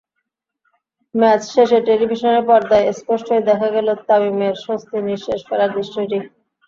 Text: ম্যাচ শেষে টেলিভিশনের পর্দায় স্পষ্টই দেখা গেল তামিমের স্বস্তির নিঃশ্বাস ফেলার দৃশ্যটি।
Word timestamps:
ম্যাচ 1.15 1.41
শেষে 1.53 1.77
টেলিভিশনের 1.87 2.43
পর্দায় 2.49 2.87
স্পষ্টই 2.99 3.41
দেখা 3.49 3.67
গেল 3.75 3.87
তামিমের 4.07 4.55
স্বস্তির 4.63 5.01
নিঃশ্বাস 5.07 5.41
ফেলার 5.47 5.69
দৃশ্যটি। 5.75 6.17